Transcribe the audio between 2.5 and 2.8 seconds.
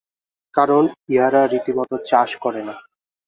না।